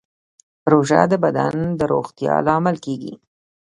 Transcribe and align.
روژه 0.71 1.01
د 1.11 1.13
بدن 1.23 1.55
د 1.79 1.81
روغتیا 1.93 2.35
لامل 2.47 2.75
کېږي. 2.85 3.13